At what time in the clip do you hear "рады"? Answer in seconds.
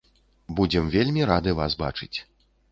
1.33-1.55